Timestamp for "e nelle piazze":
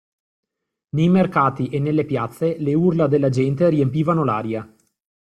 1.67-2.57